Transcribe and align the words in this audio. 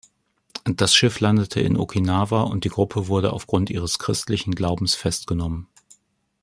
Das 0.63 0.95
Schiff 0.95 1.19
landete 1.19 1.59
in 1.61 1.77
Okinawa 1.77 2.41
und 2.41 2.63
die 2.63 2.69
Gruppe 2.69 3.07
wurde 3.07 3.33
aufgrund 3.33 3.69
ihres 3.69 3.99
christlichen 3.99 4.55
Glaubens 4.55 4.95
festgenommen. 4.95 5.67